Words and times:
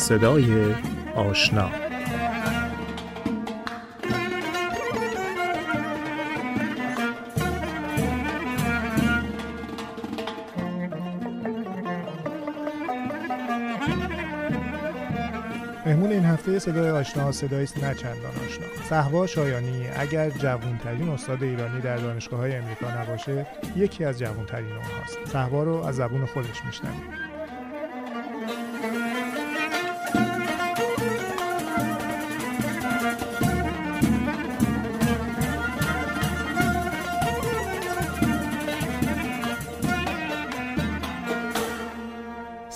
صدای 0.00 0.74
آشنا. 1.14 1.70
مهمون 15.86 16.12
این 16.12 16.24
هفته 16.24 16.58
صدای 16.58 16.90
آشنا 16.90 17.32
صدایی 17.32 17.62
است 17.62 17.84
نه 17.84 17.94
چندان 17.94 18.16
آشنا. 18.16 18.66
صحوا 18.88 19.26
شایانی 19.26 19.88
اگر 19.96 20.30
جوانترین 20.30 21.08
استاد 21.08 21.42
ایرانی 21.42 21.80
در 21.80 21.96
دانشگاه 21.96 22.40
های 22.40 22.56
امریکا 22.56 23.02
نباشه 23.02 23.46
یکی 23.76 24.04
از 24.04 24.18
جوانترین 24.18 24.72
اونهاست. 24.72 25.18
صحوا 25.32 25.62
رو 25.62 25.74
از 25.74 25.96
زبون 25.96 26.26
خودش 26.26 26.64
میشنویم. 26.66 27.29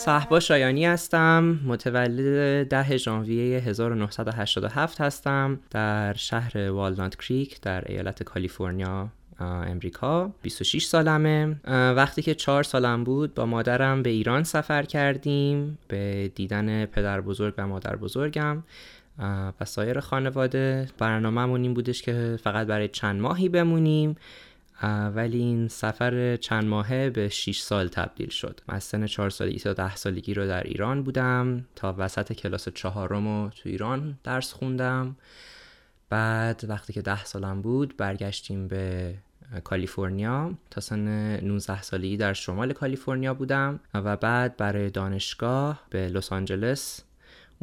صحبا 0.04 0.40
شایانی 0.40 0.86
هستم. 0.86 1.60
متولد 1.64 2.68
10 2.68 2.96
ژانویه 2.96 3.58
1987 3.60 5.00
هستم. 5.00 5.60
در 5.70 6.14
شهر 6.14 6.70
والنات 6.70 7.16
کریک 7.16 7.60
در 7.60 7.84
ایالت 7.86 8.22
کالیفرنیا 8.22 9.08
امریکا. 9.40 10.32
26 10.42 10.84
سالمه. 10.84 11.56
وقتی 11.96 12.22
که 12.22 12.34
4 12.34 12.62
سالم 12.62 13.04
بود 13.04 13.34
با 13.34 13.46
مادرم 13.46 14.02
به 14.02 14.10
ایران 14.10 14.44
سفر 14.44 14.82
کردیم. 14.82 15.78
به 15.88 16.32
دیدن 16.34 16.86
پدر 16.86 17.20
بزرگ 17.20 17.54
و 17.58 17.66
مادر 17.66 17.96
بزرگم. 17.96 18.62
و 19.60 19.64
سایر 19.64 20.00
خانواده. 20.00 20.88
برنامهمون 20.98 21.62
این 21.62 21.74
بودش 21.74 22.02
که 22.02 22.38
فقط 22.42 22.66
برای 22.66 22.88
چند 22.88 23.20
ماهی 23.20 23.48
بمونیم. 23.48 24.16
ولی 25.14 25.38
این 25.38 25.68
سفر 25.68 26.36
چند 26.36 26.64
ماهه 26.64 27.10
به 27.10 27.28
6 27.28 27.60
سال 27.60 27.88
تبدیل 27.88 28.28
شد. 28.28 28.60
من 28.68 28.74
از 28.74 28.84
سن 28.84 29.06
4 29.06 29.30
سالگی 29.30 29.58
تا 29.58 29.72
10 29.72 29.96
سالگی 29.96 30.34
رو 30.34 30.46
در 30.46 30.62
ایران 30.62 31.02
بودم. 31.02 31.64
تا 31.76 31.94
وسط 31.98 32.32
کلاس 32.32 32.68
چهارم 32.68 33.28
رو 33.28 33.50
تو 33.50 33.68
ایران 33.68 34.18
درس 34.24 34.52
خوندم. 34.52 35.16
بعد 36.10 36.64
وقتی 36.68 36.92
که 36.92 37.02
10 37.02 37.24
سالم 37.24 37.62
بود 37.62 37.96
برگشتیم 37.96 38.68
به 38.68 39.14
کالیفرنیا. 39.64 40.54
تا 40.70 40.80
سن 40.80 41.08
19 41.40 41.82
سالگی 41.82 42.16
در 42.16 42.32
شمال 42.32 42.72
کالیفرنیا 42.72 43.34
بودم. 43.34 43.80
و 43.94 44.16
بعد 44.16 44.56
برای 44.56 44.90
دانشگاه 44.90 45.82
به 45.90 46.08
لس 46.08 46.32
آنجلس 46.32 47.00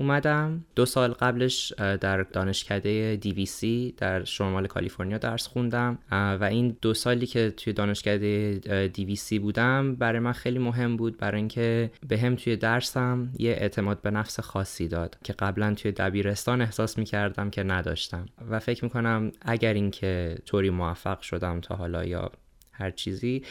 اومدم. 0.02 0.66
دو 0.76 0.86
سال 0.86 1.12
قبلش 1.12 1.74
در 1.78 2.24
دانشکده 2.24 3.16
دیویسی 3.16 3.94
در 3.98 4.24
شمال 4.24 4.68
کالیفرنیا 4.68 5.18
درس 5.18 5.48
خوندم. 5.48 6.00
و 6.12 6.48
این 6.52 6.78
دو 6.82 6.94
سالی 6.94 7.26
که 7.26 7.52
توی 7.52 7.74
دانشکده 7.74 8.60
دیویسی 8.94 9.40
بودم 9.40 9.96
برای 9.96 10.20
من 10.20 10.32
خیلی 10.32 10.60
مهم 10.60 10.98
بود. 10.98 11.18
برای 11.18 11.38
اینکه 11.38 11.92
به 12.08 12.18
هم 12.18 12.36
توی 12.36 12.56
درسم 12.56 13.30
یه 13.40 13.52
اعتماد 13.52 14.02
به 14.02 14.12
نفس 14.12 14.40
خاصی 14.40 14.88
داد 14.88 15.18
که 15.24 15.34
قبلا 15.34 15.74
توی 15.74 15.92
دبیرستان 15.92 16.62
احساس 16.62 16.98
می‌کردم 16.98 17.50
که 17.50 17.64
نداشتم. 17.64 18.26
و 18.50 18.60
فکر 18.60 18.84
می‌کنم 18.84 19.32
اگر 19.42 19.74
اینکه 19.74 20.38
طوری 20.46 20.70
موفق 20.70 21.22
شدم 21.22 21.62
تا 21.62 21.76
حالا 21.76 22.06
یا 22.06 22.32
هر 22.72 22.92
چیزی 22.92 23.44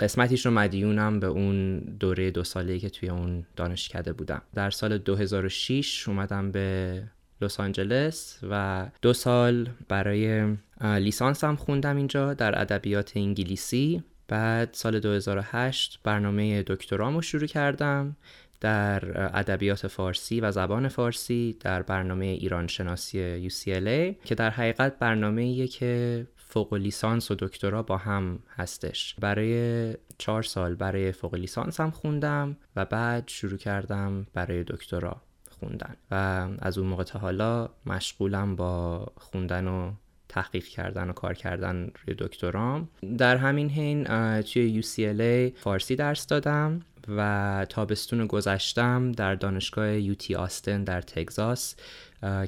قسمتیش 0.00 0.46
رو 0.46 0.52
مدیونم 0.52 1.20
به 1.20 1.26
اون 1.26 1.78
دوره 1.78 2.30
دو 2.30 2.44
ساله 2.44 2.78
که 2.78 2.90
توی 2.90 3.08
اون 3.08 3.44
دانشکده 3.56 4.12
بودم. 4.12 4.42
در 4.54 4.70
سال 4.70 4.98
2006 4.98 6.08
اومدم 6.08 6.50
به 6.50 7.02
لس 7.40 7.60
آنجلس 7.60 8.38
و 8.50 8.86
دو 9.02 9.12
سال 9.12 9.68
برای 9.88 10.54
لیسانسم 10.80 11.56
خوندم 11.56 11.96
اینجا 11.96 12.34
در 12.34 12.60
ادبیات 12.60 13.12
انگلیسی. 13.16 14.02
بعد 14.28 14.68
سال 14.72 15.00
2008 15.00 16.00
برنامه 16.02 16.62
دکترامو 16.66 17.22
شروع 17.22 17.46
کردم 17.46 18.16
در 18.60 19.02
ادبیات 19.38 19.86
فارسی 19.86 20.40
و 20.40 20.50
زبان 20.50 20.88
فارسی 20.88 21.56
در 21.60 21.82
برنامه 21.82 22.24
ایران 22.24 22.66
شناسی 22.66 23.48
UCLA 23.50 24.24
که 24.24 24.34
در 24.34 24.50
حقیقت 24.50 24.98
برنامه 24.98 25.66
که 25.66 26.26
فوق 26.52 26.74
لیسانس 26.74 27.30
و 27.30 27.34
دکترا 27.38 27.82
با 27.82 27.96
هم 27.96 28.38
هستش. 28.56 29.14
برای 29.20 29.94
چهار 30.18 30.42
سال 30.42 30.74
برای 30.74 31.12
فوق 31.12 31.34
لیسانس 31.34 31.80
هم 31.80 31.90
خوندم 31.90 32.56
و 32.76 32.84
بعد 32.84 33.28
شروع 33.28 33.58
کردم 33.58 34.26
برای 34.34 34.64
دکترا 34.64 35.22
خوندن. 35.50 35.96
و 36.10 36.48
از 36.58 36.78
اون 36.78 36.86
موقع 36.86 37.04
تا 37.04 37.18
حالا 37.18 37.68
مشغولم 37.86 38.56
با 38.56 39.06
خوندن 39.16 39.66
و 39.68 39.92
تحقیق 40.28 40.64
کردن 40.64 41.10
و 41.10 41.12
کار 41.12 41.34
کردن 41.34 41.90
روی 42.06 42.16
دکترام. 42.18 42.88
در 43.18 43.36
همین 43.36 43.70
حین 43.70 44.04
توی 44.42 44.82
UCLA 44.82 45.58
فارسی 45.58 45.96
درس 45.96 46.26
دادم 46.26 46.80
و 47.08 47.66
تابستون 47.68 48.26
گذشتم 48.26 49.12
در 49.12 49.34
دانشگاه 49.34 49.92
یوتی 49.92 50.34
آستن 50.34 50.84
در 50.84 51.00
تگزاس 51.00 51.76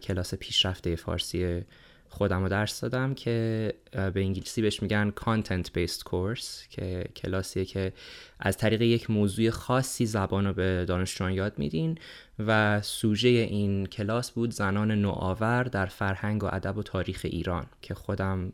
کلاس 0.02 0.34
پیشرفته 0.34 0.96
فارسی 0.96 1.64
خودم 2.14 2.42
رو 2.42 2.48
درس 2.48 2.80
دادم 2.80 3.14
که 3.14 3.72
به 3.92 4.20
انگلیسی 4.20 4.62
بهش 4.62 4.82
میگن 4.82 5.12
content 5.20 5.66
based 5.66 6.00
course 6.00 6.68
که 6.70 7.04
کلاسیه 7.16 7.64
که 7.64 7.92
از 8.40 8.56
طریق 8.56 8.82
یک 8.82 9.10
موضوع 9.10 9.50
خاصی 9.50 10.06
زبان 10.06 10.46
رو 10.46 10.52
به 10.52 10.84
دانشجویان 10.88 11.32
یاد 11.32 11.58
میدین 11.58 11.98
و 12.38 12.80
سوژه 12.82 13.28
این 13.28 13.86
کلاس 13.86 14.30
بود 14.30 14.50
زنان 14.50 14.90
نوآور 14.90 15.64
در 15.64 15.86
فرهنگ 15.86 16.44
و 16.44 16.48
ادب 16.52 16.76
و 16.76 16.82
تاریخ 16.82 17.20
ایران 17.24 17.66
که 17.82 17.94
خودم 17.94 18.52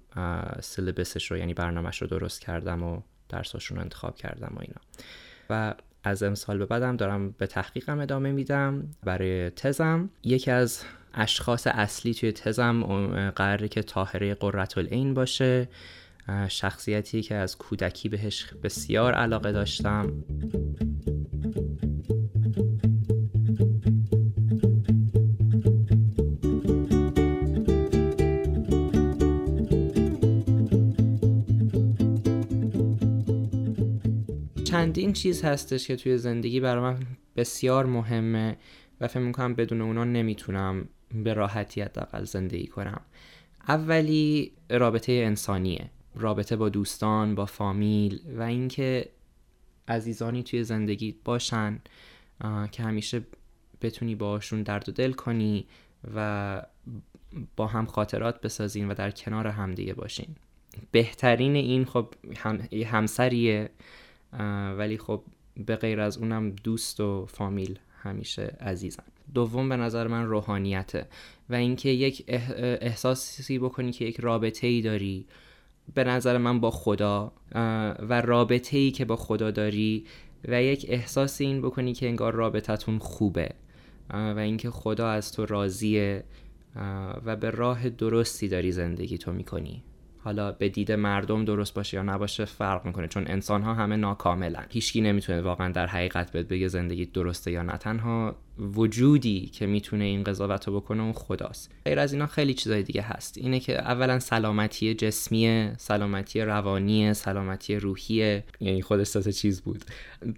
سلبسش 0.60 1.30
رو 1.30 1.36
یعنی 1.36 1.54
برنامهش 1.54 2.02
رو 2.02 2.08
درست 2.08 2.40
کردم 2.40 2.82
و 2.82 3.00
درساشون 3.28 3.76
رو 3.76 3.82
انتخاب 3.82 4.16
کردم 4.16 4.52
و 4.56 4.60
اینا. 4.60 4.80
و 5.50 5.74
از 6.04 6.22
امسال 6.22 6.58
به 6.58 6.66
بعدم 6.66 6.96
دارم 6.96 7.30
به 7.30 7.46
تحقیقم 7.46 8.00
ادامه 8.00 8.32
میدم 8.32 8.88
برای 9.04 9.50
تزم. 9.50 10.10
یکی 10.24 10.50
از 10.50 10.84
اشخاص 11.14 11.66
اصلی 11.66 12.14
توی 12.14 12.32
تزم 12.32 12.82
قراره 13.30 13.68
که 13.68 13.82
تاهره 13.82 14.34
قررت 14.34 14.78
باشه. 15.14 15.68
شخصیتی 16.48 17.22
که 17.22 17.34
از 17.34 17.58
کودکی 17.58 18.08
بهش 18.08 18.46
بسیار 18.62 19.14
علاقه 19.14 19.52
داشتم. 19.52 20.12
چندین 34.64 35.12
چیز 35.12 35.44
هستش 35.44 35.86
که 35.86 35.96
توی 35.96 36.18
زندگی 36.18 36.60
برای 36.60 36.82
من 36.82 36.98
بسیار 37.36 37.86
مهمه 37.86 38.56
و 39.00 39.08
فکر 39.08 39.20
می‌کنم 39.20 39.54
بدون 39.54 39.80
اونا 39.80 40.04
نمی‌تونم 40.04 40.88
به 41.14 41.34
راحتی 41.34 41.80
حداقل 41.80 42.24
زندگی 42.24 42.66
کنم. 42.66 43.00
اولی 43.68 44.52
رابطه 44.70 45.12
انسانیه. 45.12 45.90
رابطه 46.14 46.56
با 46.56 46.68
دوستان 46.68 47.34
با 47.34 47.46
فامیل 47.46 48.20
و 48.36 48.42
اینکه 48.42 49.08
عزیزانی 49.88 50.42
توی 50.42 50.64
زندگی 50.64 51.14
باشن 51.24 51.80
که 52.72 52.82
همیشه 52.82 53.22
بتونی 53.82 54.14
باشون 54.14 54.62
درد 54.62 54.88
و 54.88 54.92
دل 54.92 55.12
کنی 55.12 55.66
و 56.14 56.62
با 57.56 57.66
هم 57.66 57.86
خاطرات 57.86 58.40
بسازین 58.40 58.88
و 58.88 58.94
در 58.94 59.10
کنار 59.10 59.46
همدیگه 59.46 59.94
باشین. 59.94 60.36
بهترین 60.90 61.56
این 61.56 61.84
خب 61.84 62.14
هم 62.36 62.60
همسریه 62.86 63.70
ولی 64.78 64.98
خب 64.98 65.22
به 65.66 65.76
غیر 65.76 66.00
از 66.00 66.18
اونم 66.18 66.50
دوست 66.50 67.00
و 67.00 67.26
فامیل 67.26 67.78
همیشه 68.02 68.56
عزیزن. 68.60 69.04
دوم 69.34 69.68
به 69.68 69.76
نظر 69.76 70.06
من 70.06 70.26
روحانیته 70.26 71.06
و 71.50 71.54
اینکه 71.54 71.88
یک 71.88 72.24
احساسی 72.80 73.58
بکنی 73.58 73.92
که 73.92 74.04
یک 74.04 74.20
رابطه 74.20 74.66
ای 74.66 74.80
داری 74.80 75.26
به 75.94 76.04
نظر 76.04 76.38
من 76.38 76.60
با 76.60 76.70
خدا 76.70 77.32
و 78.08 78.22
رابطه 78.24 78.78
ای 78.78 78.90
که 78.90 79.04
با 79.04 79.16
خدا 79.16 79.50
داری 79.50 80.06
و 80.48 80.62
یک 80.62 80.86
احساس 80.88 81.40
این 81.40 81.62
بکنی 81.62 81.92
که 81.92 82.08
انگار 82.08 82.34
رابطتون 82.34 82.98
خوبه 82.98 83.48
و 84.10 84.38
اینکه 84.38 84.70
خدا 84.70 85.08
از 85.08 85.32
تو 85.32 85.46
راضیه 85.46 86.24
و 87.24 87.36
به 87.36 87.50
راه 87.50 87.88
درستی 87.88 88.48
داری 88.48 88.72
زندگی 88.72 89.18
تو 89.18 89.32
می‌کنی. 89.32 89.82
حالا 90.24 90.52
به 90.52 90.68
دید 90.68 90.92
مردم 90.92 91.44
درست 91.44 91.74
باشه 91.74 91.96
یا 91.96 92.02
نباشه 92.02 92.44
فرق 92.44 92.86
می‌کنه 92.86 93.08
چون 93.08 93.24
انسان 93.26 93.62
ها 93.62 93.74
همه 93.74 93.96
ناکاملن. 93.96 94.66
هیچکی 94.68 95.00
نمی‌تونه 95.00 95.40
واقعا 95.40 95.72
در 95.72 95.86
حقیقت 95.86 96.32
بهت 96.32 96.48
بگه 96.48 96.68
زندگی 96.68 97.06
درسته 97.06 97.50
یا 97.50 97.62
نه. 97.62 97.72
تنها 97.72 98.36
وجودی 98.60 99.46
که 99.46 99.66
می‌تونه 99.66 100.04
این 100.04 100.24
قضاوت 100.24 100.68
رو 100.68 100.80
بکنه 100.80 101.02
اون 101.02 101.12
خداست. 101.12 101.70
غیر 101.84 101.98
از 101.98 102.12
اینا 102.12 102.26
خیلی 102.26 102.54
چیزای 102.54 102.82
دیگه 102.82 103.02
هست. 103.02 103.38
اینه 103.38 103.60
که 103.60 103.78
اولا 103.78 104.18
سلامتی 104.18 104.94
جسمی 104.94 105.70
سلامتی 105.76 106.40
روانی 106.40 107.14
سلامتی 107.14 107.76
روحی 107.76 108.42
یعنی 108.60 108.82
خود 108.82 109.02
تا 109.02 109.30
چیز 109.30 109.60
بود. 109.60 109.84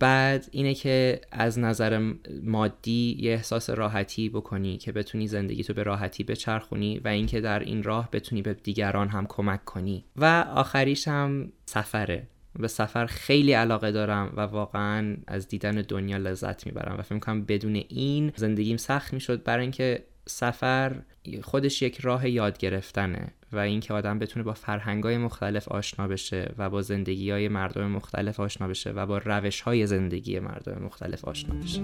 بعد 0.00 0.48
اینه 0.50 0.74
که 0.74 1.20
از 1.32 1.58
نظر 1.58 2.12
مادی 2.42 3.16
یه 3.20 3.32
احساس 3.32 3.70
راحتی 3.70 4.28
بکنی 4.28 4.78
که 4.78 4.92
بتونی 4.92 5.28
زندگی 5.28 5.64
تو 5.64 5.74
به 5.74 5.82
راحتی 5.82 6.24
بچرخونی 6.24 6.98
و 6.98 7.08
اینکه 7.08 7.40
در 7.40 7.58
این 7.58 7.82
راه 7.82 8.08
بتونی 8.12 8.42
به 8.42 8.54
دیگران 8.54 9.08
هم 9.08 9.26
کمک 9.28 9.64
کنی. 9.64 10.04
و 10.16 10.44
آخریش 10.54 11.08
هم 11.08 11.52
سفره. 11.66 12.26
به 12.58 12.68
سفر 12.68 13.06
خیلی 13.06 13.52
علاقه 13.52 13.92
دارم 13.92 14.32
و 14.36 14.40
واقعا 14.40 15.16
از 15.26 15.48
دیدن 15.48 15.72
دنیا 15.72 16.16
لذت 16.16 16.66
می‌برم 16.66 16.98
و 16.98 17.02
فکر 17.02 17.18
کنم 17.18 17.44
بدون 17.44 17.74
این 17.74 18.32
زندگیم 18.36 18.76
سخت 18.76 19.12
می‌شد 19.12 19.42
برای 19.42 19.62
اینکه 19.62 20.04
سفر 20.26 20.96
خودش 21.42 21.82
یک 21.82 22.00
راه 22.00 22.28
یاد 22.28 22.58
گرفتنه 22.58 23.26
و 23.52 23.58
اینکه 23.58 23.94
آدم 23.94 24.18
بتونه 24.18 24.44
با 24.44 24.52
فرهنگای 24.52 25.18
مختلف 25.18 25.68
آشنا 25.68 26.08
بشه 26.08 26.54
و 26.58 26.70
با 26.70 26.82
زندگی 26.82 27.30
های 27.30 27.48
مردم 27.48 27.86
مختلف 27.86 28.40
آشنا 28.40 28.68
بشه 28.68 28.90
و 28.90 29.06
با 29.06 29.18
روش 29.18 29.60
های 29.60 29.86
زندگی 29.86 30.38
مردم 30.38 30.82
مختلف 30.82 31.24
آشنا 31.24 31.54
بشه. 31.54 31.82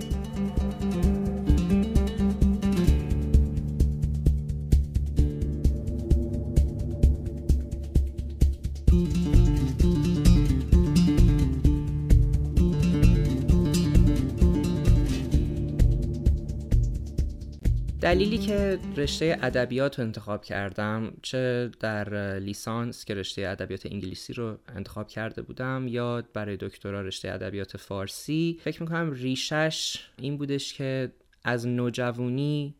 دلیلی 18.09 18.39
که 18.39 18.79
رشته 18.97 19.39
ادبیات 19.43 19.99
رو 19.99 20.05
انتخاب 20.05 20.45
کردم 20.45 21.13
چه 21.23 21.71
در 21.81 22.39
لیسانس 22.39 23.05
که 23.05 23.15
رشته 23.15 23.43
ادبیات 23.49 23.87
انگلیسی 23.87 24.33
رو 24.33 24.59
انتخاب 24.77 25.09
کرده 25.09 25.43
بودم 25.43 25.87
یا 25.89 26.23
برای 26.33 26.57
دکترا 26.57 27.03
رشته 27.03 27.33
ادبیات 27.33 27.77
فارسی 27.77 28.59
فکر 28.65 28.83
می‌کنم 28.83 29.13
ریشش 29.13 29.97
این 30.17 30.39
بودش 30.39 30.75
که 30.75 31.13
از 31.45 31.67
نوجوانی 31.67 32.75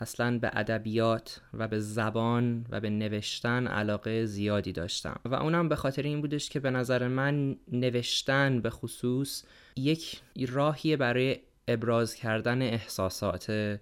اصلا 0.00 0.38
به 0.38 0.50
ادبیات 0.52 1.40
و 1.54 1.68
به 1.68 1.80
زبان 1.80 2.66
و 2.70 2.80
به 2.80 2.90
نوشتن 2.90 3.66
علاقه 3.66 4.26
زیادی 4.26 4.72
داشتم. 4.72 5.20
و 5.24 5.34
اونم 5.34 5.68
به 5.68 5.76
خاطر 5.76 6.02
این 6.02 6.20
بودش 6.20 6.48
که 6.48 6.60
به 6.60 6.70
نظر 6.70 7.08
من 7.08 7.56
نوشتن 7.72 8.60
به 8.60 8.70
خصوص 8.70 9.44
یک 9.76 10.20
راهیه 10.48 10.96
برای 10.96 11.36
ابراز 11.68 12.14
کردن 12.14 12.62
احساسات 12.62 13.78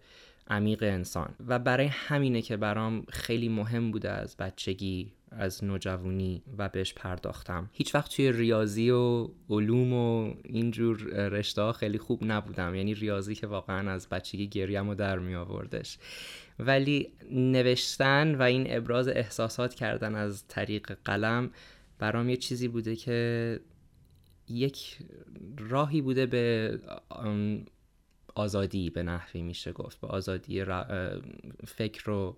عمیق 0.49 0.83
انسان. 0.83 1.35
و 1.47 1.59
برای 1.59 1.87
همینه 1.87 2.43
که 2.43 2.57
برام 2.57 3.05
خیلی 3.09 3.49
مهم 3.49 3.91
بوده 3.91 4.11
از 4.11 4.37
بچگی 4.37 5.13
از 5.31 5.65
نوجوانی 5.65 6.43
و 6.59 6.69
بهش 6.69 6.95
پرداختم. 6.95 7.71
هیچ 7.73 7.95
وقت 7.95 8.17
توی 8.17 8.33
ریاضی 8.33 8.91
و 8.91 9.29
علوم 9.51 9.93
و 9.93 10.35
اینجور 10.45 10.97
رشته 11.29 11.63
ها 11.63 11.73
خیلی 11.73 11.99
خوب 11.99 12.25
نبودم. 12.25 12.75
یعنی 12.75 12.95
ریاضی 12.95 13.35
که 13.35 13.47
واقعا 13.47 13.91
از 13.91 14.09
بچگی 14.09 14.49
گریم 14.49 14.89
و 14.89 14.95
در 14.95 15.19
می 15.19 15.35
آوردش. 15.35 15.99
ولی 16.59 17.13
نوشتن 17.31 18.35
و 18.35 18.43
این 18.43 18.67
ابراز 18.69 19.09
احساسات 19.09 19.75
کردن 19.75 20.15
از 20.15 20.49
طریق 20.49 20.99
قلم 21.05 21.51
برام 21.99 22.29
یه 22.29 22.37
چیزی 22.37 22.69
بوده 22.69 22.97
که 22.97 23.61
یک 24.49 24.99
راهی 25.59 26.01
بوده 26.01 26.27
به 26.27 26.79
آزادی 28.39 28.91
به 28.91 29.03
نحوی 29.03 29.43
میشه 29.43 29.73
گفت 29.73 30.01
به 30.01 30.07
آزادی 30.07 30.65
فکر 31.67 32.11
و 32.11 32.37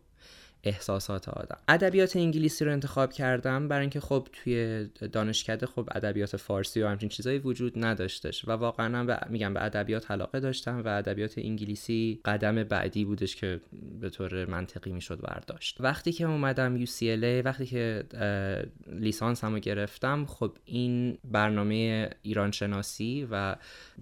احساسات 0.65 1.29
آدم. 1.29 1.59
ادبیات 1.69 2.17
انگلیسی 2.17 2.65
رو 2.65 2.73
انتخاب 2.73 3.12
کردم 3.12 3.69
برای 3.69 3.81
اینکه 3.81 4.01
خب 4.01 4.29
توی 4.33 4.87
دانشکده 5.12 5.67
خب 5.67 5.89
ادبیات 5.95 6.37
فارسی 6.37 6.83
و 6.83 6.89
همچین 6.89 7.09
چیزایی 7.09 7.39
وجود 7.39 7.85
نداشتش 7.85 8.49
و 8.49 8.51
واقعا 8.51 9.19
میگم 9.29 9.55
به 9.55 9.65
ادبیات 9.65 10.11
علاقه 10.11 10.41
داشتم 10.41 10.83
و 10.85 10.89
ادبیات 10.89 11.39
انگلیسی 11.39 12.21
قدم 12.25 12.65
بعدی 12.65 13.05
بودش 13.05 13.37
که 13.37 13.61
به 14.01 14.11
طور 14.11 14.45
منطقی 14.45 14.93
می‌شد 14.93 15.21
برداشت. 15.21 15.81
وقتی 15.81 16.12
که 16.12 16.25
اومدم 16.25 16.85
UCLA 16.85 17.45
وقتی 17.45 17.67
که 17.67 18.05
لیسانس 18.87 19.45
همو 19.45 19.59
گرفتم 19.59 20.27
خب 20.27 20.57
این 20.65 21.19
برنامه 21.25 22.11
ایران 22.23 22.51
شناسی 22.51 23.29
و 23.31 23.57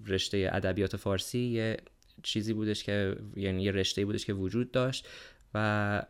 رشته 0.07 0.49
ادبیات 0.53 0.95
فارسی 0.95 1.39
یه 1.39 1.77
چیزی 2.23 2.53
بودش 2.53 2.83
که 2.83 3.15
یعنی 3.35 3.63
یه 3.63 3.71
رشته 3.71 4.05
بودش 4.05 4.25
که 4.25 4.33
وجود 4.33 4.71
داشت 4.71 5.07
و 5.53 6.01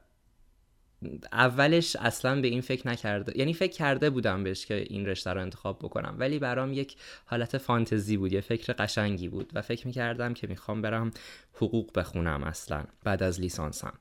اولش 1.31 1.95
اصلا 1.95 2.41
به 2.41 2.47
این 2.47 2.61
فکر 2.61 2.87
نکرده 2.87 3.37
یعنی 3.37 3.53
فکر 3.53 3.71
کرده 3.71 4.09
بودم 4.09 4.43
بهش 4.43 4.65
که 4.65 4.75
این 4.89 5.05
رشته 5.05 5.33
رو 5.33 5.41
انتخاب 5.41 5.79
بکنم 5.79 6.15
ولی 6.17 6.39
برام 6.39 6.73
یک 6.73 6.95
حالت 7.25 7.57
فانتزی 7.57 8.17
بود 8.17 8.33
یه 8.33 8.41
فکر 8.41 8.73
قشنگی 8.73 9.29
بود 9.29 9.51
و 9.53 9.61
فکر 9.61 9.87
می‌کردم 9.87 10.33
که 10.33 10.47
می‌خوام 10.47 10.81
برم 10.81 11.11
حقوق 11.53 11.97
بخونم 11.97 12.43
اصلا 12.43 12.83
بعد 13.03 13.23
از 13.23 13.39
لیسانسم. 13.39 13.93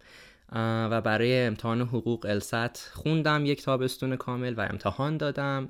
و 0.90 1.00
برای 1.00 1.46
امتحان 1.46 1.80
حقوق 1.80 2.26
الست 2.28 2.90
خوندم 2.92 3.46
یک 3.46 3.62
تابستون 3.62 4.16
کامل 4.16 4.54
و 4.54 4.60
امتحان 4.60 5.16
دادم 5.16 5.68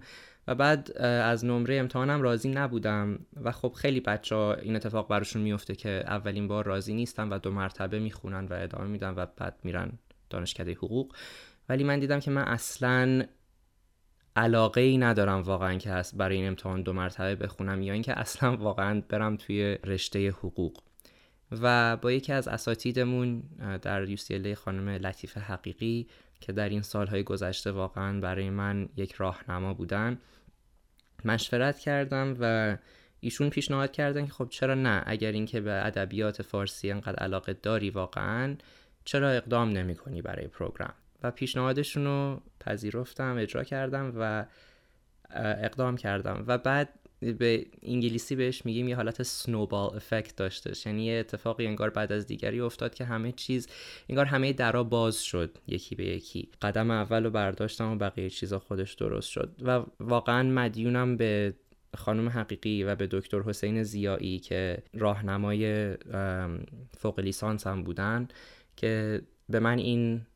و 0.49 0.55
بعد 0.55 0.93
از 1.03 1.45
نمره 1.45 1.77
امتحانم 1.77 2.23
راضی 2.23 2.49
نبودم 2.49 3.19
و 3.43 3.53
خب 3.53 3.73
خیلی 3.73 4.01
بچه 4.01 4.35
ها 4.35 4.55
این 4.55 4.77
اتفاق 4.77 5.09
براشون 5.09 5.43
میفته 5.43 5.75
که 5.75 6.05
اولین 6.07 6.49
بار 6.49 6.65
راضی 6.65 6.95
نیستن 6.95 7.29
و 7.29 7.39
دو 7.39 7.51
مرتبه 7.51 7.99
می‌خونن 7.99 8.47
و 8.47 8.53
ادامه 8.53 8.87
میدن 8.87 9.15
و 9.17 9.27
بعد 9.37 9.59
میرن 9.65 9.93
دانشکده 10.31 10.73
حقوق. 10.73 11.15
ولی 11.69 11.85
من 11.85 12.01
دیدم 12.01 12.21
که 12.21 12.31
من 12.31 12.43
اصلا 12.43 13.25
علاقه 14.37 14.81
ای 14.81 14.99
ندارم 14.99 15.43
واقعا 15.43 15.79
که 15.79 15.91
هست 15.91 16.17
برای 16.17 16.37
این 16.37 16.47
امتحان 16.47 16.83
دو 16.83 16.93
مرتبه 16.93 17.35
بخونم 17.35 17.83
یا 17.83 17.93
اینکه 17.93 18.19
اصلا 18.19 18.57
واقعا 18.57 19.03
برم 19.09 19.37
توی 19.37 19.79
رشته 19.85 20.29
حقوق. 20.29 20.81
و 21.53 21.97
با 21.97 22.13
یکی 22.13 22.33
از 22.33 22.49
اساتیدمون 22.49 23.43
در 23.83 24.17
UCLA 24.17 24.53
خانم 24.53 24.89
لطیف 24.89 25.37
حقیقی 25.37 26.07
که 26.41 26.53
در 26.53 26.69
این 26.69 26.83
سالهای 26.83 27.23
گذشته 27.23 27.71
واقعا 27.71 28.21
برای 28.21 28.51
من 28.51 28.89
یک 28.97 29.13
راهنما 29.13 29.75
بودن 29.75 30.19
مشورت 31.25 31.79
کردم 31.79 32.37
و 32.41 32.77
ایشون 33.21 33.51
پیشنهاد 33.51 33.93
کردن 33.93 34.27
که 34.27 34.33
خب 34.33 34.49
چرا 34.49 34.75
نه؟ 34.75 35.03
اگر 35.07 35.33
اینکه 35.33 35.61
به 35.61 35.87
ادبیات 35.87 36.43
فارسی 36.43 36.91
انقدر 36.91 37.17
علاقه 37.17 37.53
داری 37.53 37.91
واقعا 37.91 38.57
چرا 39.09 39.31
اقدام 39.31 39.69
نمی 39.69 39.95
کنی 39.95 40.23
برای 40.23 40.47
پروگرام؟ 40.47 40.93
و 41.23 41.31
پیشنهادشون 41.31 42.05
رو 42.05 42.41
پذیرفتم 42.61 43.37
اجرا 43.39 43.65
کردم 43.65 44.13
و 44.17 44.47
اقدام 45.37 45.97
کردم. 45.97 46.45
و 46.47 46.59
بعد 46.59 46.89
به 47.21 47.67
انگلیسی 47.83 48.37
بهش 48.37 48.67
میگیم 48.67 48.89
یه 48.89 48.97
حالت 48.97 49.23
سنوبال 49.23 49.97
افکت 49.97 50.37
داشتش. 50.37 50.87
یعنی 50.87 51.05
یه 51.05 51.21
اتفاقی 51.21 51.67
انگار 51.67 51.91
بعد 51.91 52.13
از 52.13 52.27
دیگری 52.27 52.61
افتاد 52.61 52.95
که 52.95 53.05
همه 53.05 53.33
چیز 53.33 53.69
انگار 54.09 54.25
همه 54.25 54.53
درا 54.53 54.85
باز 54.85 55.23
شد 55.23 55.59
یکی 55.67 55.95
به 55.95 56.05
یکی. 56.05 56.49
قدم 56.63 56.91
اول 56.91 57.25
رو 57.25 57.31
برداشتم 57.31 57.93
و 57.93 57.97
بقیه 57.97 58.31
چیزا 58.31 58.59
خودش 58.59 58.95
درست 58.95 59.29
شد. 59.29 59.55
و 59.63 59.85
واقعا 60.01 60.43
مدیونم 60.43 61.17
به 61.17 61.55
خانم 61.97 62.29
حقیقی 62.29 62.85
و 62.85 62.95
به 62.95 63.09
دکتر 63.11 63.41
حسین 63.41 63.83
زیایی 63.83 64.39
که 64.39 64.83
راهنمای 64.95 65.95
فوق 66.99 67.21
لیسانس 67.21 67.67
هم 67.67 67.83
بودن. 67.83 68.29
که 68.79 69.23
به 69.49 69.61
من 69.61 69.79
این 69.79 70.27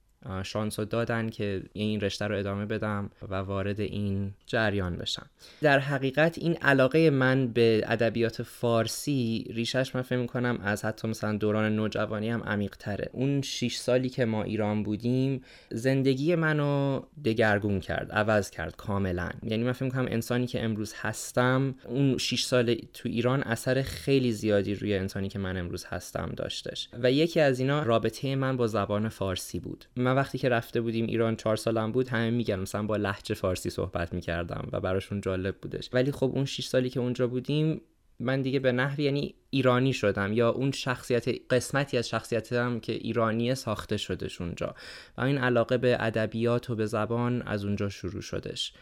شانس 0.43 0.79
رو 0.79 0.85
دادن 0.85 1.31
که 1.31 1.63
این 1.73 2.01
رشته 2.01 2.27
رو 2.27 2.39
ادامه 2.39 2.67
بدم 2.67 3.11
و 3.29 3.35
وارد 3.35 3.81
این 3.81 4.33
جریان 4.47 4.97
بشم. 4.97 5.27
در 5.63 5.79
حقیقت 5.79 6.39
این 6.39 6.57
علاقه 6.57 7.11
من 7.11 7.47
به 7.47 7.85
ادبیات 7.87 8.43
فارسی 8.43 9.47
ریشش 9.51 9.95
من 9.95 10.03
فکر 10.03 10.19
می‌کنم 10.19 10.59
از 10.65 10.85
حتی 10.85 11.09
مثلا 11.09 11.37
دوران 11.37 11.77
نوجوانی 11.77 12.31
هم 12.31 12.43
عمیق 12.43 12.77
تره 12.77 13.11
اون 13.13 13.43
6 13.43 13.77
سالی 13.77 14.09
که 14.09 14.25
ما 14.25 14.43
ایران 14.43 14.83
بودیم 14.83 15.43
زندگی 15.71 16.35
منو 16.35 17.01
دگرگون 17.25 17.81
کرد 17.81 18.13
عوض 18.13 18.51
کرد 18.51 18.77
کاملا. 18.77 19.31
یعنی 19.43 19.65
من 19.65 19.73
فکر 19.73 19.85
می‌کنم 19.85 20.07
انسانی 20.11 20.47
که 20.47 20.65
امروز 20.65 20.95
هستم 20.97 21.75
اون 21.85 22.19
6 22.19 22.43
سال 22.43 22.75
تو 22.75 23.09
ایران 23.09 23.43
اثر 23.43 23.83
خیلی 23.83 24.33
زیادی 24.33 24.75
روی 24.75 24.95
انسانی 24.95 25.29
که 25.29 25.39
من 25.39 25.57
امروز 25.57 25.85
هستم 25.85 26.33
داشتش. 26.37 26.89
و 27.03 27.13
یکی 27.13 27.41
از 27.41 27.61
اینا 27.61 27.83
رابطه 27.83 28.37
من 28.37 28.57
با 28.57 28.67
زبان 28.67 29.09
فارسی 29.09 29.61
بود. 29.61 29.85
من 29.97 30.12
وقتی 30.17 30.39
که 30.39 30.49
رفته 30.49 30.81
بودیم 30.81 31.07
ایران 31.07 31.37
چهار 31.37 31.57
سالم 31.57 31.93
بود 31.93 32.09
همه 32.09 32.31
میگن 32.31 32.61
مثلا 32.61 32.83
با 32.83 32.97
لحجه 32.97 33.35
فارسی 33.35 33.71
صحبت 33.71 34.13
می‌کردم 34.13 34.69
و 34.73 34.81
براشون 34.81 35.21
جالب 35.21 35.57
بودش. 35.57 35.91
ولی 35.93 36.13
خب 36.13 36.33
اون 36.35 36.45
6 36.45 36.67
سالی 36.67 36.91
که 36.91 37.01
اونجا 37.01 37.27
بودیم 37.27 37.81
من 38.21 38.43
دیگه 38.43 38.59
به 38.59 38.73
نحوی 38.73 39.05
یعنی 39.05 39.35
ایرانی 39.51 39.93
شدم 39.93 40.33
یا 40.33 40.51
اون 40.51 40.73
شخصیت 40.73 41.29
قسمتی 41.51 41.99
از 41.99 42.09
شخصیتم 42.09 42.81
که 42.81 42.93
ایرانی 42.93 43.55
ساخته 43.55 43.97
شدش 43.97 44.41
اونجا. 44.41 44.75
و 45.19 45.21
این 45.21 45.39
علاقه 45.39 45.79
به 45.79 45.97
ادبیات 46.01 46.71
و 46.71 46.75
به 46.75 46.87
زبان 46.87 47.43
از 47.43 47.65
اونجا 47.65 47.89
شروع 47.89 48.23
شدش. 48.23 48.73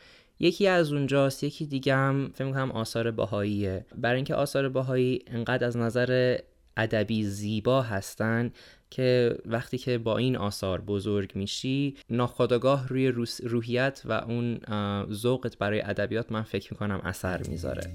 یکی 0.41 0.67
از 0.67 0.93
اونجاست 0.93 1.45
یکی 1.45 1.67
دیگه 1.67 1.95
هم 1.95 2.31
فکر 2.35 2.51
کنم 2.51 2.71
آثار 2.71 3.11
باهاییه 3.11 3.87
برای 3.97 4.17
اینکه 4.17 4.35
آثار 4.35 4.69
باهایی 4.69 5.23
انقدر 5.27 5.67
از 5.67 5.77
نظر 5.77 6.39
ادبی 6.77 7.25
زیبا 7.25 7.83
هستن 7.83 8.53
که 8.91 9.37
وقتی 9.47 9.79
که 9.79 9.99
با 9.99 10.19
این 10.19 10.37
آثار 10.37 10.81
بزرگ 10.81 11.33
میشی 11.35 11.97
ناخداگاه 12.11 12.89
روی 12.89 13.09
روحیت 13.43 14.03
و 14.05 14.13
اون 14.13 14.61
ذوقت 15.13 15.59
برای 15.59 15.81
ادبیات 15.81 16.33
من 16.33 16.43
فکر 16.43 16.73
می‌کنم 16.73 17.01
اثر 17.05 17.41
می‌ذاره. 17.49 17.91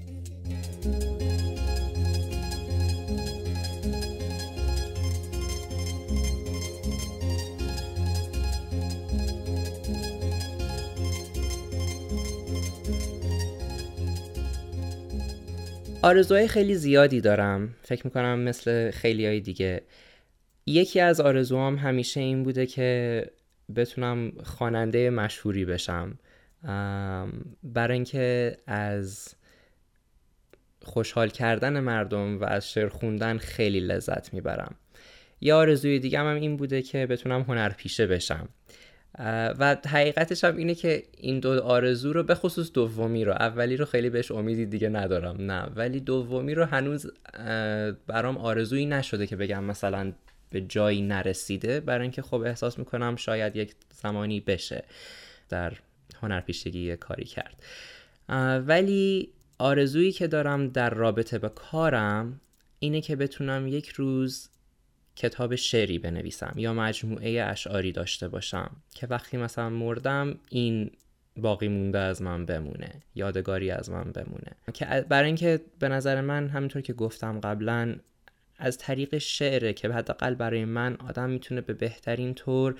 آرزوهای 16.02 16.48
خیلی 16.48 16.74
زیادی 16.74 17.20
دارم. 17.20 17.74
فکر 17.82 18.06
می‌کنم 18.06 18.38
مثل 18.38 18.90
خیلی 18.90 19.26
های 19.26 19.40
دیگه. 19.40 19.82
یکی 20.66 21.00
از 21.00 21.20
آرزوهام 21.20 21.76
همیشه 21.76 22.20
این 22.20 22.42
بوده 22.42 22.66
که 22.66 23.30
بتونم 23.76 24.32
خواننده 24.44 25.10
مشهوری 25.10 25.64
بشم. 25.64 26.18
برای 27.62 27.94
اینکه 27.94 28.56
از 28.66 29.34
خوشحال 30.82 31.28
کردن 31.28 31.80
مردم 31.80 32.40
و 32.40 32.44
از 32.44 32.72
شعر 32.72 32.88
خوندن 32.88 33.38
خیلی 33.38 33.80
لذت 33.80 34.34
می‌برم. 34.34 34.74
یه 35.40 35.54
آرزوی 35.54 35.98
دیگه 35.98 36.18
هم 36.18 36.26
این 36.26 36.56
بوده 36.56 36.82
که 36.82 37.06
بتونم 37.06 37.42
هنرپیشه 37.42 38.06
بشم. 38.06 38.48
و 39.58 39.76
حقیقتش 39.86 40.44
هم 40.44 40.56
اینه 40.56 40.74
که 40.74 41.02
این 41.18 41.40
دو 41.40 41.62
آرزو 41.62 42.12
رو 42.12 42.22
به 42.22 42.34
خصوص 42.34 42.72
دومی 42.72 43.24
رو 43.24 43.32
اولی 43.32 43.76
رو 43.76 43.84
خیلی 43.84 44.10
بهش 44.10 44.30
امیدی 44.30 44.66
دیگه 44.66 44.88
ندارم 44.88 45.36
نه. 45.50 45.62
ولی 45.62 46.00
دومی 46.00 46.54
رو 46.54 46.64
هنوز 46.64 47.06
برام 48.06 48.38
آرزویی 48.38 48.86
نشده 48.86 49.26
که 49.26 49.36
بگم 49.36 49.64
مثلا 49.64 50.12
به 50.50 50.60
جایی 50.60 51.02
نرسیده 51.02 51.80
برای 51.80 52.02
اینکه 52.02 52.22
خب 52.22 52.40
احساس 52.40 52.78
می‌کنم 52.78 53.16
شاید 53.16 53.56
یک 53.56 53.74
زمانی 54.02 54.40
بشه 54.40 54.84
در 55.48 55.72
هنرپیشگی 56.22 56.96
کاری 56.96 57.24
کرد. 57.24 57.62
ولی 58.66 59.32
آرزویی 59.58 60.12
که 60.12 60.26
دارم 60.26 60.68
در 60.68 60.90
رابطه 60.90 61.38
با 61.38 61.48
کارم 61.48 62.40
اینه 62.78 63.00
که 63.00 63.16
بتونم 63.16 63.66
یک 63.66 63.88
روز 63.88 64.48
کتاب 65.16 65.54
شعری 65.54 65.98
بنویسم 65.98 66.52
یا 66.56 66.74
مجموعه 66.74 67.42
اشعاری 67.42 67.92
داشته 67.92 68.28
باشم 68.28 68.70
که 68.94 69.06
وقتی 69.06 69.36
مثلا 69.36 69.70
مردم 69.70 70.38
این 70.50 70.90
باقی 71.36 71.68
مونده 71.68 71.98
از 71.98 72.22
من 72.22 72.46
بمونه 72.46 73.02
یادگاری 73.14 73.70
از 73.70 73.90
من 73.90 74.12
بمونه. 74.12 74.52
که 74.74 75.06
برای 75.08 75.26
اینکه 75.26 75.60
به 75.78 75.88
نظر 75.88 76.20
من 76.20 76.48
همینطور 76.48 76.82
که 76.82 76.92
گفتم 76.92 77.40
قبلا 77.40 77.96
از 78.58 78.78
طریق 78.78 79.18
شعره 79.18 79.72
که 79.72 79.88
حداقل 79.88 80.34
برای 80.34 80.64
من 80.64 80.96
آدم 81.08 81.30
می‌تونه 81.30 81.60
به 81.60 81.72
بهترین 81.72 82.34
طور 82.34 82.74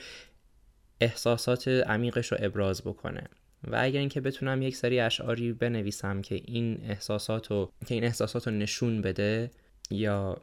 احساسات 1.01 1.69
عمیقش 1.69 2.33
رو 2.33 2.39
ابراز 2.41 2.83
بکنه. 2.83 3.25
و 3.65 3.77
اگر 3.81 4.01
اینکه 4.01 4.21
بتونم 4.21 4.63
یک 4.63 4.77
سری 4.77 5.01
اشعاری 5.01 5.53
بنویسم 5.53 6.23
که 6.23 6.35
این 6.45 6.81
احساسات 6.89 7.51
رو 7.51 7.73
که 7.87 7.95
این 7.95 8.05
احساسات 8.05 8.49
رو 8.49 8.55
نشون 8.55 9.03
بده 9.03 9.51
یا 9.91 10.37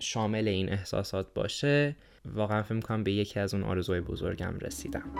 شامل 0.00 0.48
این 0.48 0.72
احساسات 0.72 1.34
باشه 1.34 1.96
واقعا 2.24 2.62
فکر 2.62 2.74
می‌کنم 2.74 3.04
به 3.04 3.12
یکی 3.12 3.40
از 3.40 3.54
اون 3.54 3.62
آرزوهای 3.62 4.00
بزرگم 4.00 4.58
رسیدم. 4.60 5.10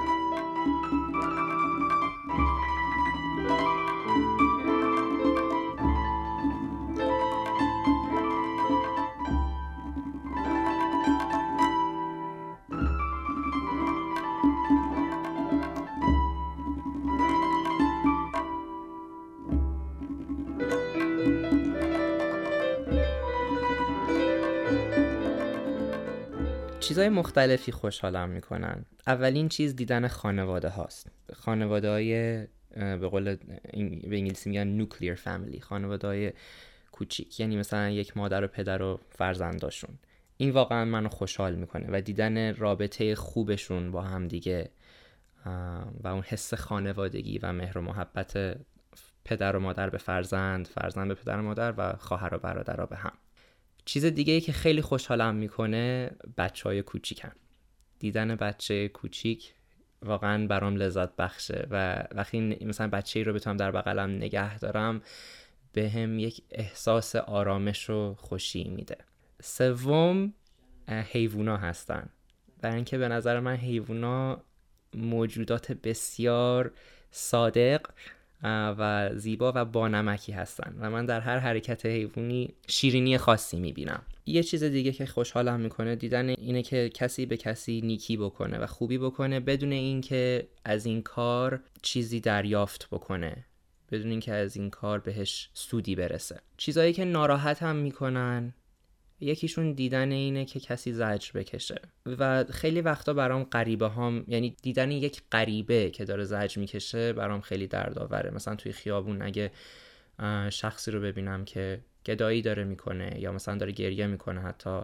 چیزهای 26.94 27.08
مختلفی 27.08 27.72
خوشحالم 27.72 28.28
می‌کنن. 28.28 28.84
اولین 29.06 29.48
چیز 29.48 29.76
دیدن 29.76 30.08
خانواده 30.08 30.68
هاست. 30.68 31.10
خانواده 31.32 31.90
های 31.90 32.46
به 32.76 33.08
قول 33.08 33.34
به 33.34 34.16
انگلیسی 34.16 34.50
میگن 34.50 34.64
نوکلیر 34.64 35.14
فامیلی 35.14 35.60
خانواده 35.60 36.06
های 36.06 36.32
کوچیک. 36.92 37.40
یعنی 37.40 37.56
مثلا 37.56 37.90
یک 37.90 38.16
مادر 38.16 38.44
و 38.44 38.48
پدر 38.48 38.82
و 38.82 39.00
فرزنداشون. 39.10 39.98
این 40.36 40.50
واقعا 40.50 40.84
منو 40.84 41.08
خوشحال 41.08 41.54
می‌کنه 41.54 41.86
و 41.92 42.00
دیدن 42.00 42.54
رابطه 42.54 43.14
خوبشون 43.14 43.90
با 43.90 44.02
هم 44.02 44.28
دیگه 44.28 44.70
و 46.04 46.08
اون 46.08 46.22
حس 46.22 46.54
خانوادگی 46.54 47.38
و 47.38 47.52
مهر 47.52 47.78
و 47.78 47.80
محبت 47.80 48.56
پدر 49.24 49.56
و 49.56 49.60
مادر 49.60 49.90
به 49.90 49.98
فرزند 49.98 50.66
فرزند 50.66 51.08
به 51.08 51.14
پدر 51.14 51.38
و 51.38 51.42
مادر 51.42 51.74
و 51.76 51.92
خواهر 51.92 52.34
و 52.34 52.38
برادر 52.38 52.86
به 52.86 52.96
هم. 52.96 53.12
چیز 53.84 54.04
دیگه 54.04 54.32
ای 54.32 54.40
که 54.40 54.52
خیلی 54.52 54.82
خوشحالم 54.82 55.34
می‌کنه 55.34 56.10
بچه 56.38 56.68
های 56.68 56.82
کوچیکن. 56.82 57.32
دیدن 57.98 58.34
بچه 58.34 58.88
کوچیک 58.88 59.54
واقعا 60.02 60.46
برام 60.46 60.76
لذت 60.76 61.16
بخشه 61.16 61.66
و 61.70 62.04
وقتی 62.12 62.40
مثلا 62.40 62.88
بچه 62.88 63.20
ای 63.20 63.24
رو 63.24 63.32
بتونم 63.32 63.56
در 63.56 63.70
بغلم 63.70 64.10
نگه 64.10 64.58
دارم 64.58 65.02
به 65.72 65.82
یک 66.18 66.42
احساس 66.50 67.16
آرامش 67.16 67.90
و 67.90 68.14
خوشی 68.14 68.64
میده. 68.64 68.96
سوم 69.42 70.34
حیوونا 70.88 71.56
هستن. 71.56 72.08
برای 72.60 72.76
اینکه 72.76 72.98
به 72.98 73.08
نظر 73.08 73.40
من 73.40 73.56
حیوونا 73.56 74.44
موجودات 74.94 75.72
بسیار 75.72 76.72
صادق 77.10 77.86
و 78.44 79.10
زیبا 79.14 79.52
و 79.56 79.64
بانمکی 79.64 80.32
هستن. 80.32 80.76
و 80.80 80.90
من 80.90 81.06
در 81.06 81.20
هر 81.20 81.38
حرکت 81.38 81.86
حیوانی 81.86 82.54
شیرینی 82.68 83.18
خاصی 83.18 83.56
می‌بینم. 83.56 84.02
یه 84.26 84.42
چیز 84.42 84.64
دیگه 84.64 84.92
که 84.92 85.06
خوشحالم 85.06 85.60
می‌کنه 85.60 85.96
دیدن 85.96 86.28
اینه 86.28 86.62
که 86.62 86.88
کسی 86.94 87.26
به 87.26 87.36
کسی 87.36 87.80
نیکی 87.80 88.16
بکنه 88.16 88.58
و 88.58 88.66
خوبی 88.66 88.98
بکنه 88.98 89.40
بدون 89.40 89.72
اینکه 89.72 90.48
از 90.64 90.86
این 90.86 91.02
کار 91.02 91.60
چیزی 91.82 92.20
دریافت 92.20 92.88
بکنه. 92.90 93.44
بدون 93.92 94.10
اینکه 94.10 94.32
از 94.32 94.56
این 94.56 94.70
کار 94.70 94.98
بهش 94.98 95.50
سودی 95.54 95.94
برسه. 95.94 96.40
چیزایی 96.56 96.92
که 96.92 97.04
ناراحت 97.04 97.62
هم 97.62 97.76
می‌کنن 97.76 98.54
یکیشون 99.24 99.72
دیدن 99.72 100.12
اینه 100.12 100.44
که 100.44 100.60
کسی 100.60 100.92
زجر 100.92 101.30
بکشه. 101.34 101.80
و 102.06 102.44
خیلی 102.44 102.80
وقتا 102.80 103.14
برام 103.14 103.44
غریبه 103.44 103.90
هم 103.90 104.24
یعنی 104.28 104.56
دیدن 104.62 104.90
یک 104.90 105.22
غریبه 105.32 105.90
که 105.90 106.04
داره 106.04 106.24
زجر 106.24 106.60
می‌کشه 106.60 107.12
برام 107.12 107.40
خیلی 107.40 107.66
دردآوره. 107.66 108.30
مثلا 108.30 108.56
توی 108.56 108.72
خیابون 108.72 109.22
اگه 109.22 109.50
شخصی 110.50 110.90
رو 110.90 111.00
ببینم 111.00 111.44
که 111.44 111.80
گدایی 112.06 112.42
داره 112.42 112.64
می‌کنه 112.64 113.20
یا 113.20 113.32
مثلا 113.32 113.56
داره 113.56 113.72
گریه 113.72 114.06
می‌کنه 114.06 114.40
حتی 114.40 114.80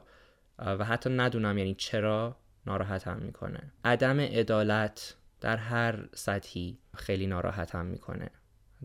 و 0.59 0.85
حتی 0.85 1.11
ندونم 1.11 1.59
یعنی 1.59 1.75
چرا 1.75 2.37
ناراحتم 2.67 3.19
می‌کنه. 3.19 3.73
عدم 3.85 4.21
عدالت 4.21 5.17
در 5.41 5.57
هر 5.57 6.09
سطحی 6.15 6.79
خیلی 6.97 7.27
ناراحتم 7.27 7.87
می‌کنه. 7.87 8.31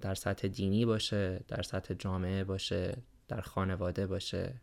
در 0.02 0.16
سطح 0.16 0.48
دینی 0.48 0.86
باشه 0.86 1.44
در 1.48 1.62
سطح 1.62 1.94
جامعه 1.94 2.44
باشه 2.44 2.98
در 3.28 3.42
خانواده 3.42 4.08
باشه. 4.08 4.54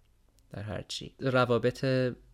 در 0.53 0.63
هر 0.63 0.85
چی. 0.89 1.15
روابط 1.21 1.85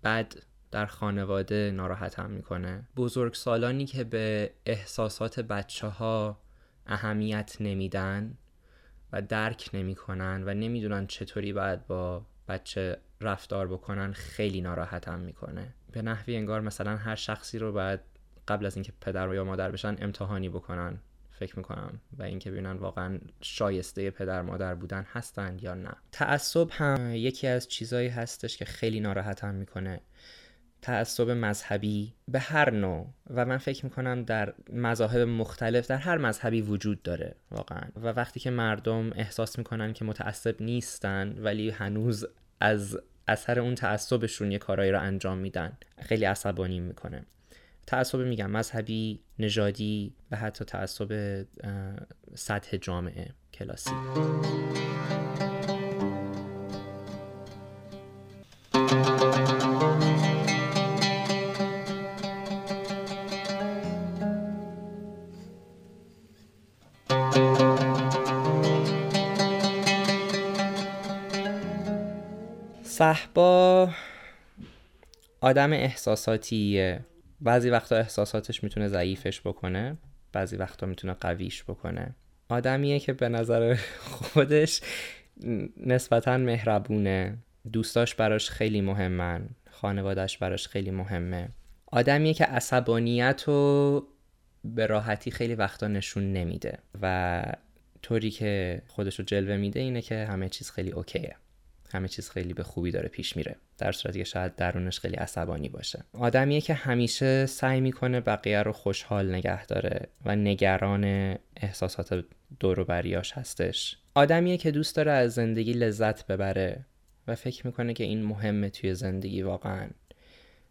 بد 0.05 0.35
در 0.71 0.87
خانواده 0.87 1.71
ناراحتم 1.75 2.31
می‌کنه. 2.31 2.89
بزرگ 2.97 3.35
سالانی 3.35 3.87
که 3.87 4.05
به 4.05 4.51
احساسات 4.67 5.41
بچه 5.41 5.87
ها 5.87 6.41
اهمیت 6.87 7.57
نمیدن 7.61 8.39
و 9.13 9.23
درک 9.23 9.71
نمی‌کنن 9.75 10.43
و 10.47 10.55
نمی‌دونن 10.55 11.07
چطوری 11.07 11.53
باید 11.53 11.87
با 11.87 12.27
بچه 12.49 12.99
رفتار 13.21 13.69
بکنن 13.69 14.13
خیلی 14.13 14.61
ناراحتم 14.61 15.19
می‌کنه. 15.19 15.75
به 15.93 16.03
نحوی 16.03 16.37
انگار 16.37 16.61
مثلا 16.61 16.97
هر 16.97 17.15
شخصی 17.15 17.59
رو 17.59 17.73
باید 17.73 18.01
قبل 18.49 18.67
از 18.67 18.77
اینکه 18.77 18.93
پدر 19.01 19.29
و 19.29 19.35
یا 19.35 19.45
مادر 19.45 19.71
بشن 19.71 19.97
امتحانی 20.01 20.49
بکنن. 20.49 20.99
فکر 21.39 21.57
می‌کنم 21.57 22.01
و 22.19 22.23
اینکه 22.23 22.51
ببینن 22.51 22.77
واقعا 22.77 23.19
شایسته 23.41 24.11
پدر 24.11 24.43
مادر 24.43 24.75
بودن 24.75 25.07
هستن 25.13 25.59
یا 25.63 25.75
نه. 25.75 25.93
تعصب 26.13 26.69
هم 26.71 27.15
یکی 27.15 27.47
از 27.47 27.69
چیزایی 27.69 28.09
هستش 28.09 28.57
که 28.57 28.65
خیلی 28.65 29.01
ناراحتم 29.01 29.55
می‌کنه. 29.55 30.01
تعصب 30.83 31.31
مذهبی 31.31 32.15
به 32.29 32.39
هر 32.39 32.71
نوع 32.71 33.07
و 33.31 33.47
من 33.47 33.59
فکر 33.59 33.85
می‌کنم 33.85 34.23
در 34.23 34.55
مذاهب 34.73 35.29
مختلف 35.29 35.87
در 35.87 35.97
هر 35.97 36.19
مذهبی 36.19 36.63
وجود 36.63 37.03
داره 37.03 37.35
واقعا. 37.51 37.83
و 37.97 38.07
وقتی 38.07 38.41
که 38.41 38.51
مردم 38.51 39.13
احساس 39.15 39.59
می‌کنن 39.59 39.93
که 39.93 40.05
متعصب 40.05 40.63
نیستن 40.63 41.35
ولی 41.39 41.71
هنوز 41.71 42.27
از 42.61 42.99
اثر 43.29 43.61
اون 43.61 43.75
تعصبشون 43.75 44.53
یه 44.53 44.59
کارایی 44.59 44.91
رو 44.91 45.01
انجام 45.01 45.39
میدن 45.39 45.79
خیلی 46.01 46.25
عصبانی 46.25 46.81
می‌کنه. 46.81 47.25
تعصب 47.89 48.19
میگم 48.19 48.51
مذهبی 48.51 49.21
نژادی 49.39 50.15
و 50.31 50.37
حتی 50.37 50.65
تعصب 50.65 51.43
سطح 52.35 52.77
جامعه 52.77 53.31
کلاسی. 53.55 53.91
صحبا 72.83 73.91
آدم 75.41 75.73
احساساتیه. 75.73 77.05
بعضی 77.41 77.71
وقتا 77.71 77.97
احساساتش 77.97 78.65
می‌تونه 78.65 78.89
ضعیفش 78.89 79.41
بکنه 79.41 79.97
بعضی 80.33 80.57
وقتا 80.57 80.87
می‌تونه 80.87 81.13
قویش 81.13 81.65
بکنه. 81.65 82.15
آدمیه 82.49 82.99
که 82.99 83.13
به 83.13 83.29
نظر 83.29 83.75
خودش 84.01 84.81
نسبتا 85.77 86.39
مهربونه 86.39 87.39
دوستاش 87.73 88.15
براش 88.15 88.51
خیلی 88.51 88.81
مهمن 88.81 89.49
خانوادش 89.71 90.39
براش 90.39 90.69
خیلی 90.69 90.91
مهمه. 90.91 91.49
آدمیه 91.87 92.35
که 92.35 92.45
عصبانیت 92.45 93.45
رو 93.47 94.03
به 94.65 94.87
راحتی 94.87 95.31
خیلی 95.31 95.55
وقتا 95.55 95.89
نشون 95.89 96.33
نمیده 96.33 96.79
و 97.03 97.43
طوری 98.03 98.31
که 98.31 98.83
خودش 98.87 99.19
رو 99.19 99.25
جلوه 99.25 99.57
میده 99.57 99.81
اینه 99.81 100.03
که 100.03 100.25
همه 100.25 100.49
چیز 100.49 100.71
خیلی 100.71 100.91
اوکیه. 100.91 101.37
همه 101.91 102.09
چیز 102.09 102.31
خیلی 102.31 102.55
به 102.55 102.63
خوبی 102.63 102.91
داره 102.91 103.09
پیش 103.09 103.37
میره. 103.37 103.57
در 103.79 103.93
صورتی 103.93 104.19
که 104.19 104.25
شاید 104.25 104.57
درونش 104.57 105.01
خیلی 105.01 105.17
عصبانی 105.17 105.69
باشه. 105.69 106.05
آدمیه 106.13 106.61
که 106.61 106.75
همیشه 106.75 107.47
سعی 107.47 107.81
می‌کنه 107.81 108.21
بقیه 108.21 108.63
رو 108.63 108.73
خوشحال 108.73 109.35
نگه 109.35 109.67
داره 109.67 110.09
و 110.25 110.37
نگران 110.37 111.05
احساسات 111.57 112.25
دور 112.61 112.81
و 112.81 112.85
بریاش 112.85 113.33
هستش. 113.33 113.99
آدمیه 114.15 114.57
که 114.57 114.71
دوست 114.71 114.97
داره 114.97 115.13
از 115.13 115.35
زندگی 115.35 115.73
لذت 115.73 116.27
ببره 116.27 116.87
و 117.29 117.35
فکر 117.35 117.67
می‌کنه 117.67 117.95
که 117.95 118.05
این 118.05 118.23
مهمه 118.25 118.71
توی 118.71 118.95
زندگی 118.95 119.43
واقعا. 119.43 119.89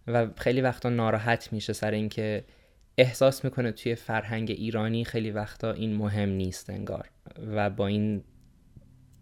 و 0.08 0.28
خیلی 0.38 0.62
وقتا 0.62 0.90
ناراحت 0.90 1.54
میشه 1.54 1.74
سر 1.74 1.92
اینکه 1.92 2.44
احساس 2.98 3.46
می‌کنه 3.46 3.72
توی 3.72 3.96
فرهنگ 3.96 4.52
ایرانی 4.52 5.06
خیلی 5.06 5.32
وقتا 5.32 5.72
این 5.72 5.96
مهم 5.96 6.30
نیست 6.30 6.70
انگار. 6.70 7.10
و 7.48 7.70
با 7.70 7.88
این 7.88 8.24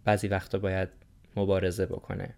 بعضی 0.04 0.28
وقتا 0.28 0.58
باید 0.58 0.88
مبارزه 1.36 1.86
بکنه 1.86 2.34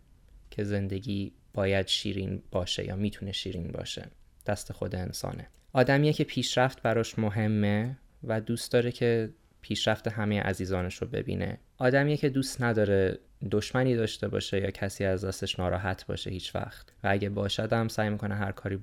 که 0.51 0.65
زندگی 0.65 1.33
باید 1.55 1.87
شیرین 1.87 2.43
باشه 2.51 2.85
یا 2.85 2.97
می‌تونه 2.97 3.33
شیرین 3.33 3.73
باشه. 3.73 4.07
دست 4.47 4.73
خود 4.73 4.95
انسانه. 4.95 5.47
آدمیه 5.73 6.13
که 6.13 6.25
پیشرفت 6.25 6.83
براش 6.83 7.19
مهمه 7.19 7.99
و 8.25 8.41
دوست 8.41 8.73
داره 8.73 8.93
که 8.93 9.31
پیشرفت 9.61 10.09
همه 10.09 10.41
عزیزانش 10.41 10.95
رو 10.95 11.07
ببینه. 11.09 11.59
آدمیه 11.79 12.17
که 12.17 12.29
دوست 12.29 12.63
نداره 12.63 13.19
دشمنی 13.51 13.97
داشته 13.97 14.29
باشه 14.29 14.61
یا 14.61 14.71
کسی 14.71 15.05
از 15.05 15.25
دستش 15.25 15.59
ناراحت 15.59 16.07
باشه 16.07 16.31
هیچ 16.31 16.55
وقت. 16.55 16.93
و 17.05 17.09
اگه 17.09 17.29
باشد 17.29 17.73
هم 17.73 17.89
سعی 17.89 18.11
می‌کنه 18.11 18.35
هر 18.35 18.53
کاری 18.53 18.79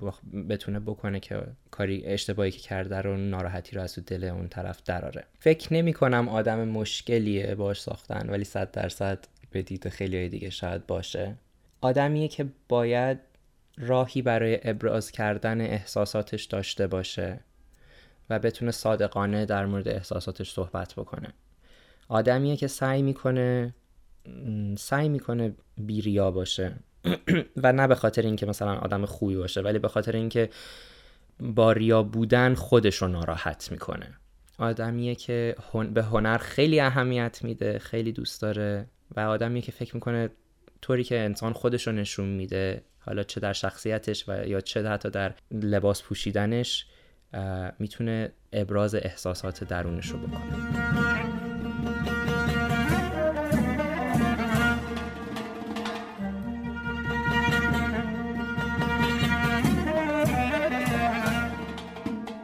بتونه 0.49 0.79
بکنه 0.79 1.19
که 1.19 1.43
کاری 1.71 2.05
اشتباهی 2.05 2.51
که 2.51 2.59
کرده 2.59 2.97
رو 2.97 3.17
ناراحتی 3.17 3.75
رو 3.75 3.81
از 3.81 3.99
دل 4.07 4.23
اون 4.23 4.47
طرف 4.47 4.83
دراره. 4.83 5.23
فکر 5.39 5.73
نمی 5.73 5.93
کنم 5.93 6.29
آدم 6.29 6.67
مشکلیه 6.67 7.55
باش 7.55 7.81
ساختن 7.81 8.29
ولی 8.29 8.43
صد 8.43 8.71
درصد 8.71 9.25
به 9.55 9.61
دید 9.61 9.89
خیلی 9.89 10.29
دیگه 10.29 10.49
شاید 10.49 10.87
باشه. 10.87 11.35
آدمیه 11.81 12.27
که 12.27 12.45
باید 12.69 13.19
راهی 13.77 14.21
برای 14.21 14.59
ابراز 14.63 15.11
کردن 15.11 15.61
احساساتش 15.61 16.43
داشته 16.43 16.87
باشه 16.87 17.39
و 18.29 18.39
بتونه 18.39 18.71
صادقانه 18.71 19.45
در 19.45 19.65
مورد 19.65 19.87
احساساتش 19.87 20.51
صحبت 20.51 20.93
بکنه. 20.93 21.33
آدمیه 22.07 22.57
که 22.57 22.67
سعی 22.67 23.01
می‌کنه 23.01 23.75
سعی 24.77 25.09
می‌کنه 25.09 25.55
بیریا 25.77 26.31
باشه 26.31 26.75
و 27.63 27.73
نه 27.73 27.87
به 27.87 27.95
خاطر 27.95 28.21
اینکه 28.21 28.45
مثلا 28.45 28.75
آدم 28.75 29.05
خوبی 29.05 29.35
باشه 29.35 29.61
ولی 29.61 29.79
به 29.79 29.87
خاطر 29.87 30.15
اینکه 30.15 30.49
با 31.39 31.71
ریا 31.71 32.03
بودن 32.03 32.53
خودش 32.53 32.95
رو 32.95 33.07
ناراحت 33.07 33.71
می‌کنه. 33.71 34.07
آدمیه 34.59 35.15
که 35.15 35.55
به 35.93 36.03
هنر 36.03 36.37
خیلی 36.37 36.79
اهمیت 36.79 37.39
میده 37.43 37.79
خیلی 37.79 38.11
دوست 38.11 38.41
داره. 38.41 38.87
و 39.11 39.19
آدمیه 39.19 39.61
که 39.61 39.71
فکر 39.71 39.95
می‌کنه 39.95 40.29
طوری 40.81 41.03
که 41.03 41.19
انسان 41.19 41.53
خودش 41.53 41.87
رو 41.87 41.93
نشون 41.93 42.27
میده 42.27 42.83
حالا 42.99 43.23
چه 43.23 43.39
در 43.39 43.53
شخصیتش 43.53 44.29
و 44.29 44.47
یا 44.47 44.61
چه 44.61 44.89
حتی 44.89 45.09
در 45.09 45.33
لباس 45.51 46.03
پوشیدنش 46.03 46.87
می‌تونه 47.79 48.31
ابراز 48.53 48.95
احساسات 48.95 49.63
درونش 49.63 50.07
رو 50.07 50.17
بکنه. 50.17 50.75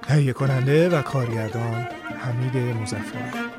تهیه 0.01 0.33
کننده 0.33 0.89
و 0.89 1.01
کارگردان 1.01 1.87
حمید 2.19 2.57
مزفر 2.57 3.50